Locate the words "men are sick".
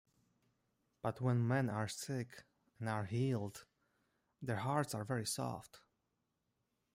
1.47-2.45